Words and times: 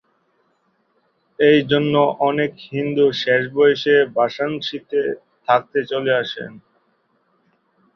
এই 1.39 1.59
জন্য 1.71 1.93
অনেক 2.29 2.51
হিন্দু 2.69 3.05
শেষ 3.21 3.41
বয়সে 3.55 3.95
বারাণসীতে 4.15 5.01
থাকতে 5.47 5.79
চলে 5.91 6.11
আসেন। 6.21 6.51